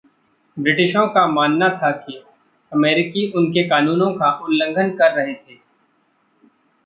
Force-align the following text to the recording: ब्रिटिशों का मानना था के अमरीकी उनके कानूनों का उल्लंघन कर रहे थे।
ब्रिटिशों 0.57 1.07
का 1.07 1.25
मानना 1.27 1.67
था 1.69 1.91
के 1.91 2.17
अमरीकी 2.71 3.31
उनके 3.31 3.63
कानूनों 3.63 4.11
का 4.13 4.31
उल्लंघन 4.37 4.89
कर 4.89 5.11
रहे 5.11 5.33
थे। 5.33 5.59